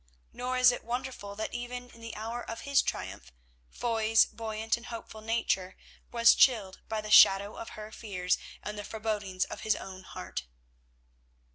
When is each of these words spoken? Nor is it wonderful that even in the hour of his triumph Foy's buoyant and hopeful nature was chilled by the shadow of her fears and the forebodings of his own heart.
Nor 0.33 0.57
is 0.57 0.71
it 0.71 0.83
wonderful 0.83 1.35
that 1.35 1.53
even 1.53 1.91
in 1.91 2.01
the 2.01 2.15
hour 2.15 2.43
of 2.43 2.61
his 2.61 2.81
triumph 2.81 3.31
Foy's 3.69 4.25
buoyant 4.25 4.75
and 4.75 4.87
hopeful 4.87 5.21
nature 5.21 5.77
was 6.11 6.33
chilled 6.33 6.79
by 6.89 7.01
the 7.01 7.11
shadow 7.11 7.55
of 7.55 7.77
her 7.77 7.91
fears 7.91 8.39
and 8.63 8.79
the 8.79 8.83
forebodings 8.83 9.45
of 9.45 9.59
his 9.61 9.75
own 9.75 10.01
heart. 10.01 10.45